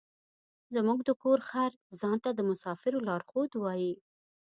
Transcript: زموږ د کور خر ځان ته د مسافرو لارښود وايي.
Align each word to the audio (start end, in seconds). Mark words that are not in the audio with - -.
زموږ 0.75 0.99
د 1.03 1.09
کور 1.21 1.39
خر 1.49 1.71
ځان 1.99 2.17
ته 2.23 2.29
د 2.33 2.39
مسافرو 2.49 3.05
لارښود 3.07 3.51
وايي. 3.63 3.93